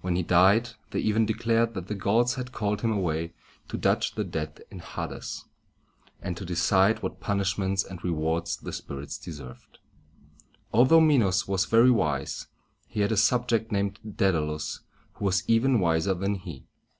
When 0.00 0.16
he 0.16 0.24
died, 0.24 0.70
they 0.90 0.98
even 0.98 1.26
declared 1.26 1.74
that 1.74 1.86
the 1.86 1.94
gods 1.94 2.34
had 2.34 2.50
called 2.50 2.80
him 2.80 2.90
away 2.90 3.34
to 3.68 3.78
judge 3.78 4.16
the 4.16 4.24
dead 4.24 4.64
in 4.68 4.80
Ha´des, 4.80 5.44
and 6.20 6.36
to 6.36 6.44
decide 6.44 7.04
what 7.04 7.20
punishments 7.20 7.84
and 7.84 8.02
rewards 8.02 8.56
the 8.56 8.72
spirits 8.72 9.16
deserved. 9.16 9.78
Although 10.72 11.00
Minos 11.02 11.46
was 11.46 11.66
very 11.66 11.92
wise, 11.92 12.48
he 12.88 13.02
had 13.02 13.12
a 13.12 13.16
subject 13.16 13.70
named 13.70 14.00
Dæd´a 14.04 14.44
lus 14.44 14.80
who 15.12 15.24
was 15.26 15.48
even 15.48 15.78
wiser 15.78 16.14
than 16.14 16.34
he. 16.34 16.66